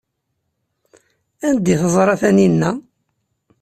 Anda 1.47 1.69
ay 1.73 1.77
teẓra 1.79 2.15
Taninna? 2.21 2.69